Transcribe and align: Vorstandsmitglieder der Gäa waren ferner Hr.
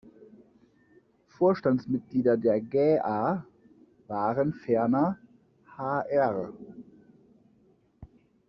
Vorstandsmitglieder 1.27 2.35
der 2.35 2.59
Gäa 2.59 3.45
waren 4.07 4.51
ferner 4.51 5.19
Hr. 5.77 6.51